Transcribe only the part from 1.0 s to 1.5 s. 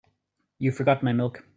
my milk.